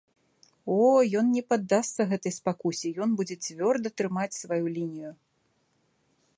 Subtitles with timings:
[0.75, 0.77] О,
[1.19, 5.11] ён не паддасца гэтай спакусе, ён будзе цвёрда трымаць сваю лінію!